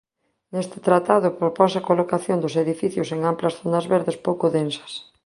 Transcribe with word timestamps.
Neste 0.53 0.77
tratado 0.87 1.37
proponse 1.41 1.77
a 1.79 1.87
colocación 1.89 2.37
dos 2.39 2.57
edificios 2.63 3.07
en 3.15 3.19
amplas 3.31 3.57
zonas 3.59 3.85
verdes 3.93 4.17
pouco 4.27 4.45
densas. 4.57 4.91